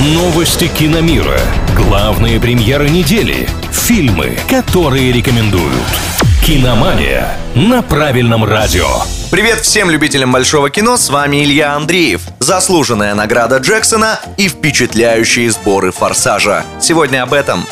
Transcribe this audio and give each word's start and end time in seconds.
Новости 0.00 0.68
киномира. 0.68 1.40
Главные 1.74 2.38
премьеры 2.38 2.88
недели. 2.88 3.48
Фильмы, 3.72 4.38
которые 4.48 5.10
рекомендуют. 5.10 5.74
Киномания 6.46 7.36
на 7.56 7.82
правильном 7.82 8.44
радио. 8.44 8.86
Привет 9.32 9.58
всем 9.58 9.90
любителям 9.90 10.30
большого 10.30 10.70
кино, 10.70 10.96
с 10.96 11.10
вами 11.10 11.42
Илья 11.42 11.74
Андреев. 11.74 12.22
Заслуженная 12.38 13.12
награда 13.16 13.56
Джексона 13.56 14.20
и 14.36 14.48
впечатляющие 14.48 15.50
сборы 15.50 15.90
«Форсажа». 15.90 16.64
Сегодня 16.80 17.24
об 17.24 17.32
этом. 17.32 17.66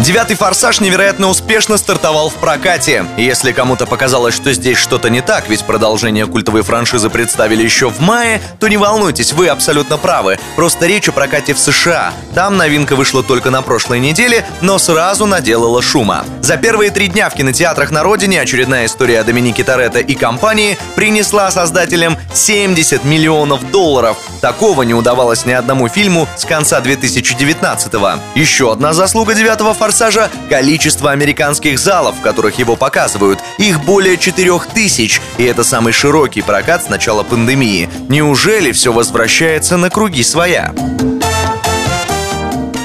Девятый 0.00 0.34
«Форсаж» 0.34 0.80
невероятно 0.80 1.28
успешно 1.28 1.76
стартовал 1.76 2.30
в 2.30 2.34
прокате. 2.36 3.04
Если 3.18 3.52
кому-то 3.52 3.84
показалось, 3.84 4.34
что 4.34 4.50
здесь 4.54 4.78
что-то 4.78 5.10
не 5.10 5.20
так, 5.20 5.50
ведь 5.50 5.62
продолжение 5.64 6.26
культовой 6.26 6.62
франшизы 6.62 7.10
представили 7.10 7.62
еще 7.62 7.90
в 7.90 8.00
мае, 8.00 8.40
то 8.58 8.68
не 8.68 8.78
волнуйтесь, 8.78 9.34
вы 9.34 9.48
абсолютно 9.48 9.98
правы. 9.98 10.38
Просто 10.56 10.86
речь 10.86 11.10
о 11.10 11.12
прокате 11.12 11.52
в 11.52 11.58
США. 11.58 12.14
Там 12.34 12.56
новинка 12.56 12.96
вышла 12.96 13.22
только 13.22 13.50
на 13.50 13.60
прошлой 13.60 14.00
неделе, 14.00 14.46
но 14.62 14.78
сразу 14.78 15.26
наделала 15.26 15.82
шума. 15.82 16.24
За 16.40 16.56
первые 16.56 16.90
три 16.90 17.08
дня 17.08 17.28
в 17.28 17.34
кинотеатрах 17.34 17.90
на 17.90 18.02
родине 18.02 18.40
очередная 18.40 18.86
история 18.86 19.22
Доминики 19.22 19.62
Торетто 19.62 19.98
и 19.98 20.14
компании 20.14 20.78
принесла 20.96 21.50
создателям 21.50 22.16
70 22.32 23.04
миллионов 23.04 23.70
долларов. 23.70 24.16
Такого 24.40 24.82
не 24.82 24.94
удавалось 24.94 25.44
ни 25.44 25.52
одному 25.52 25.88
фильму 25.88 26.26
с 26.38 26.46
конца 26.46 26.80
2019-го. 26.80 28.18
Еще 28.34 28.72
одна 28.72 28.94
заслуга 28.94 29.34
девятого 29.34 29.74
«Форсажа» 29.74 29.89
«Форсажа» 29.90 30.30
количество 30.48 31.10
американских 31.10 31.76
залов, 31.80 32.18
в 32.18 32.20
которых 32.20 32.60
его 32.60 32.76
показывают. 32.76 33.40
Их 33.58 33.84
более 33.84 34.18
4000, 34.18 35.20
и 35.36 35.42
это 35.42 35.64
самый 35.64 35.92
широкий 35.92 36.42
прокат 36.42 36.84
с 36.84 36.88
начала 36.88 37.24
пандемии. 37.24 37.88
Неужели 38.08 38.70
все 38.70 38.92
возвращается 38.92 39.76
на 39.76 39.90
круги 39.90 40.22
своя? 40.22 40.72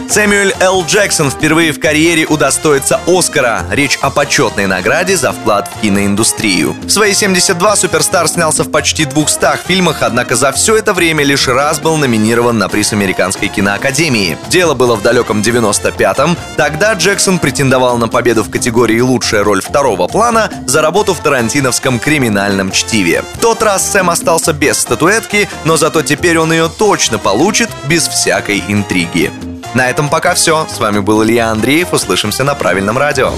Сэмюэль 0.10 0.54
Л. 0.60 0.86
Джексон 0.86 1.30
впервые 1.30 1.72
в 1.72 1.80
карьере 1.80 2.26
удостоится 2.26 3.00
Оскара. 3.08 3.66
Речь 3.72 3.98
о 4.02 4.10
почетной 4.10 4.68
награде 4.68 5.18
за 5.18 5.32
вклад 5.32 5.68
в 5.68 5.82
киноиндустрию. 5.82 6.76
В 6.84 6.90
свои 6.90 7.14
72 7.14 7.76
суперстар 7.76 8.28
снялся 8.28 8.64
в 8.64 8.72
почти 8.72 9.06
200 9.06 9.66
фильмах, 9.68 10.02
однако 10.02 10.36
за 10.36 10.52
все 10.52 10.78
это 10.78 10.94
время 10.94 11.24
лишь 11.24 11.48
раз 11.48 11.80
был 11.80 11.98
номинирован 11.98 12.58
на 12.58 12.70
приз 12.70 12.94
Американской 12.94 13.48
киноакадемии. 13.48 14.38
Дело 14.50 14.74
было 14.74 14.96
в 14.96 15.02
далеком 15.02 15.42
95-м. 15.42 16.38
Тогда 16.56 16.94
Джексон 16.94 17.40
претендовал 17.40 17.98
на 17.98 18.08
победу 18.08 18.44
в 18.44 18.50
категории 18.50 19.00
«Лучшая 19.00 19.44
роль 19.44 19.62
второго 19.62 20.08
плана» 20.08 20.50
за 20.68 20.82
работу 20.82 21.14
в 21.14 21.20
тарантиновском 21.20 22.00
криминальном 22.00 22.72
чтиве. 22.72 23.24
В 23.34 23.40
тот 23.40 23.62
раз 23.64 23.92
Сэм 23.92 24.10
остался 24.10 24.54
без 24.54 24.78
статуэтки, 24.78 25.50
но 25.66 25.78
зато 25.78 26.02
теперь 26.02 26.38
он 26.38 26.52
ее 26.52 26.70
точно 26.70 27.18
получит 27.18 27.70
без 27.88 28.08
всякой 28.08 28.64
интриги. 28.68 29.32
На 29.76 29.90
этом 29.90 30.10
пока 30.10 30.34
все. 30.34 30.66
С 30.68 30.80
вами 30.80 31.00
был 31.00 31.24
Илья 31.24 31.50
Андреев. 31.52 31.94
Услышимся 31.94 32.44
на 32.44 32.56
правильном 32.56 32.98
радио. 32.98 33.34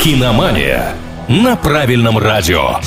Киномания 0.00 0.94
на 1.28 1.56
правильном 1.56 2.18
радио. 2.18 2.80